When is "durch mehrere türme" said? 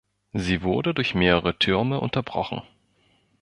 0.95-1.99